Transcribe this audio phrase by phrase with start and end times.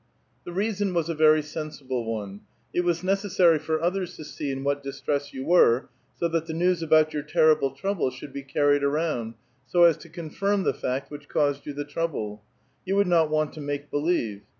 [0.47, 2.41] ""The reason was a very sensible one.
[2.73, 6.55] It was necessary for others to see in what distress you were, so that the
[6.55, 9.35] news about your terrible trouble should be carried around,
[9.67, 12.41] so as to confirm the fact which caused vou the trouble.
[12.83, 14.41] You would not want to make believe.